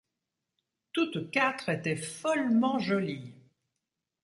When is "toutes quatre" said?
0.93-1.69